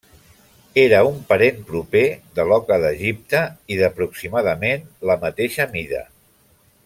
[0.83, 2.01] Era un parent proper
[2.39, 3.43] de l'oca d'Egipte
[3.75, 6.03] i d'aproximadament la mateixa mida.